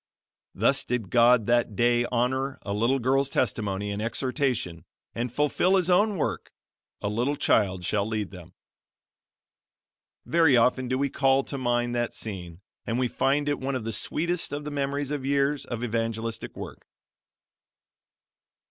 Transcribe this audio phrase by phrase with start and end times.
[0.55, 5.91] Thus did God that day honor a little girl's testimony and exhortation and fulfill His
[5.91, 6.49] own work,
[7.03, 8.55] "A little child shall lead them."
[10.25, 13.83] Very often do we call to mind that scene, and we find it one of
[13.83, 16.81] the sweetest of the memories of years of evangelistic work.